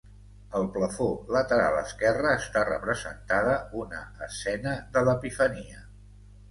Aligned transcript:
Al 0.59 0.63
plafó 0.77 1.09
lateral 1.35 1.77
esquerre 1.83 2.31
està 2.39 2.65
representada 2.73 3.55
una 3.83 4.03
escena 4.31 4.77
de 4.97 5.07
l'Epifania. 5.11 5.89